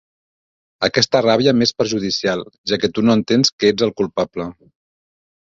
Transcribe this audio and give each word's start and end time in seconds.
Aquesta 0.87 1.21
ràbia 1.25 1.53
m'és 1.57 1.73
perjudicial, 1.81 2.41
ja 2.73 2.81
que 2.85 2.91
tu 2.97 3.05
no 3.07 3.17
entens 3.19 3.55
que 3.59 3.71
ets 3.75 3.87
el 3.91 3.95
culpable. 4.03 4.51